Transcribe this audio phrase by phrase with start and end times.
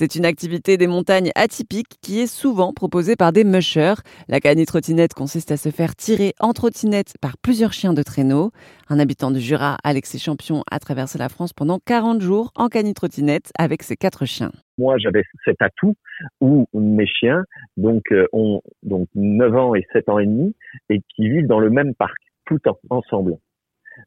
[0.00, 4.00] C'est une activité des montagnes atypique qui est souvent proposée par des mushers.
[4.28, 8.52] La canitrottinette consiste à se faire tirer en trottinette par plusieurs chiens de traîneau.
[8.88, 13.50] Un habitant du Jura, Alexis Champion, a traversé la France pendant 40 jours en canitrottinette
[13.58, 14.52] avec ses quatre chiens.
[14.78, 15.96] Moi, j'avais cet atout
[16.40, 17.42] où mes chiens
[17.76, 20.54] donc euh, ont donc 9 ans et 7 ans et demi
[20.90, 23.34] et qui vivent dans le même parc tout ensemble.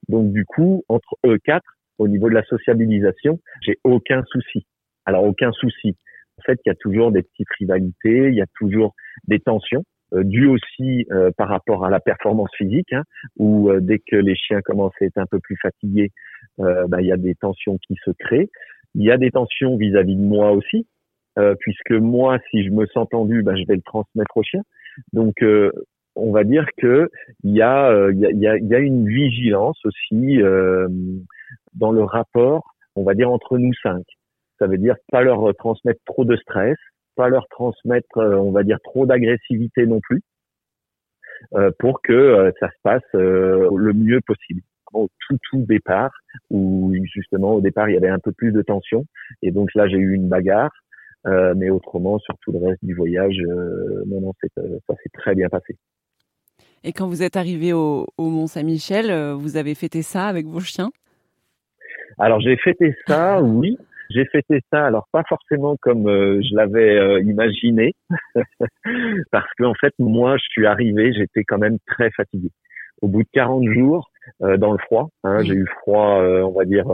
[0.07, 1.67] Donc du coup, entre eux quatre,
[1.97, 4.65] au niveau de la sociabilisation, j'ai aucun souci.
[5.05, 5.95] Alors aucun souci.
[6.37, 8.95] En fait, il y a toujours des petites rivalités, il y a toujours
[9.27, 13.03] des tensions, euh, dues aussi euh, par rapport à la performance physique, hein,
[13.37, 16.11] où euh, dès que les chiens commencent à être un peu plus fatigués,
[16.59, 18.49] euh, bah, il y a des tensions qui se créent.
[18.95, 20.85] Il y a des tensions vis-à-vis de moi aussi,
[21.61, 24.63] puisque moi, si je me sens tendu, bah, je vais le transmettre au chien.
[25.13, 25.35] Donc
[26.15, 27.09] on va dire que
[27.45, 30.39] il y a, il y, a, y a une vigilance aussi
[31.73, 34.03] dans le rapport, on va dire entre nous cinq.
[34.61, 36.77] Ça veut dire pas leur euh, transmettre trop de stress,
[37.15, 40.21] pas leur transmettre, euh, on va dire, trop d'agressivité non plus,
[41.55, 44.61] euh, pour que ça se passe le mieux possible.
[44.93, 46.11] Au tout tout départ,
[46.51, 49.05] où justement au départ il y avait un peu plus de tension,
[49.41, 50.75] et donc là j'ai eu une bagarre,
[51.25, 53.37] mais autrement sur tout le reste du voyage,
[54.05, 55.77] non non, ça s'est très bien passé.
[56.83, 60.59] Et quand vous êtes arrivé au, au Mont Saint-Michel, vous avez fêté ça avec vos
[60.59, 60.91] chiens?
[62.19, 63.77] Alors j'ai fêté ça, oui.
[64.13, 67.93] J'ai fêté ça, alors pas forcément comme euh, je l'avais euh, imaginé,
[69.31, 72.49] parce qu'en fait, moi, je suis arrivé, j'étais quand même très fatigué.
[73.01, 74.09] Au bout de 40 jours,
[74.41, 76.85] euh, dans le froid, hein, j'ai eu froid, on va dire,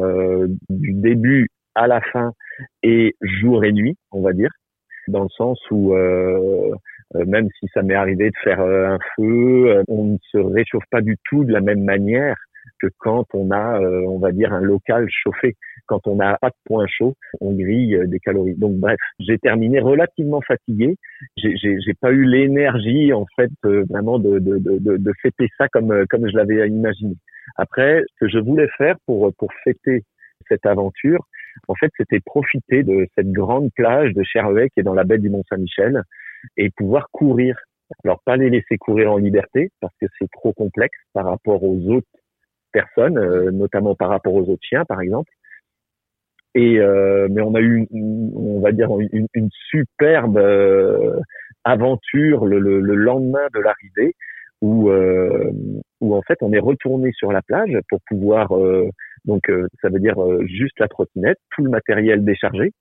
[0.70, 2.32] du début à la fin
[2.84, 4.52] et jour et nuit, on va dire,
[5.08, 5.94] dans le sens où
[7.14, 11.18] même si ça m'est arrivé de faire un feu, on ne se réchauffe pas du
[11.30, 12.36] tout de la même manière
[12.80, 15.56] que quand on a, on va dire, un local chauffé
[15.88, 18.56] quand on n'a pas de point chaud, on grille euh, des calories.
[18.56, 20.98] Donc bref, j'ai terminé relativement fatigué.
[21.38, 25.92] J'ai pas eu l'énergie en fait euh, vraiment de, de, de, de, fêter ça comme
[25.92, 27.16] euh, comme je l'avais imaginé.
[27.56, 30.04] Après, ce que je voulais faire pour pour fêter
[30.48, 31.26] cette aventure,
[31.68, 35.18] en fait, c'était profiter de cette grande plage de Cherhouet qui est dans la baie
[35.18, 36.04] du Mont-Saint-Michel
[36.58, 37.58] et pouvoir courir.
[38.04, 41.80] Alors pas les laisser courir en liberté parce que c'est trop complexe par rapport aux
[41.88, 42.08] autres
[42.72, 45.32] personnes, notamment par rapport aux autres chiens, par exemple.
[46.58, 51.20] Et euh, mais on a eu, on va dire, une, une superbe euh,
[51.64, 54.16] aventure le, le, le, lendemain de l'arrivée,
[54.62, 55.52] où euh,
[56.02, 58.50] où en fait on est retourné sur la plage pour pouvoir
[59.26, 59.52] donc
[59.84, 60.16] ça veut dire
[60.48, 62.72] juste la trottinette, tout le matériel déchargé.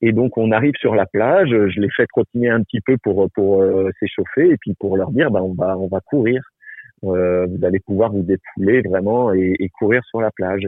[0.00, 3.28] Et donc on arrive sur la plage, je les fais trottiner un petit peu pour
[3.32, 3.64] pour
[3.98, 6.40] s'échauffer et puis pour leur dire bah on va on va courir.
[7.04, 10.66] Euh, vous allez pouvoir vous dépouler vraiment et, et, courir sur la plage.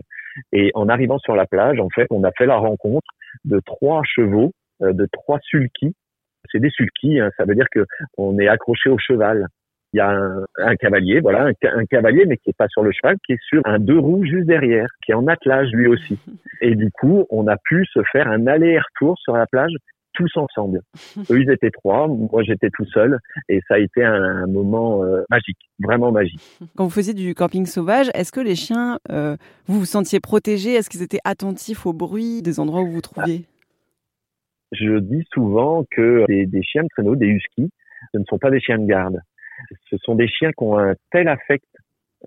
[0.53, 3.09] Et en arrivant sur la plage, en fait, on a fait la rencontre
[3.45, 4.53] de trois chevaux,
[4.83, 5.95] euh, de trois sulkis.
[6.51, 7.85] C'est des sulkis, hein, ça veut dire que
[8.17, 9.47] on est accroché au cheval.
[9.93, 12.83] Il y a un, un cavalier, voilà, un, un, cavalier, mais qui est pas sur
[12.83, 15.89] le cheval, qui est sur un deux roues juste derrière, qui est en attelage lui
[15.89, 16.19] aussi.
[16.61, 19.75] Et du coup, on a pu se faire un aller-retour sur la plage
[20.21, 20.83] tous ensemble.
[21.31, 25.23] Eux, ils étaient trois, moi j'étais tout seul, et ça a été un, moment euh,
[25.31, 26.41] magique, vraiment magique.
[26.77, 29.37] Quand vous faisiez du camping sauvage, est-ce que les chiens, euh,
[29.67, 30.75] vous vous sentiez protégés?
[30.75, 33.45] Est-ce qu'ils étaient attentifs au bruit des endroits où vous vous trouviez?
[34.73, 37.71] Je dis souvent que des, chiens de traîneau, des huskies,
[38.13, 39.21] ce ne sont pas des chiens de garde.
[39.91, 41.65] Ce sont des chiens qui ont un tel affect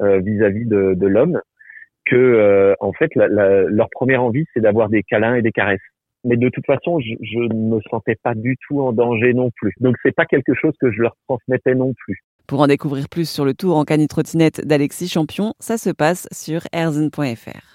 [0.01, 1.39] euh, vis-à-vis de, de l'homme
[2.05, 5.79] que, en fait, la, la, leur première envie, c'est d'avoir des câlins et des caresses
[6.23, 9.73] mais de toute façon, je, ne me sentais pas du tout en danger non plus.
[9.79, 12.23] Donc c'est pas quelque chose que je leur transmettais non plus.
[12.47, 16.61] Pour en découvrir plus sur le tour en canitrottinette d'Alexis Champion, ça se passe sur
[16.73, 17.69] erzen.fr.